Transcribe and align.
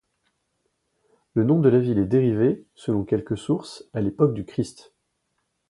Le 1.35 1.43
nom 1.43 1.59
de 1.59 1.69
la 1.69 1.77
ville 1.77 1.99
est 1.99 2.05
dérivé, 2.07 2.65
selon 2.73 3.03
quelques 3.05 3.37
sources, 3.37 3.87
à 3.93 4.01
l'époque 4.01 4.33
du 4.33 4.45
Christ. 4.45 4.95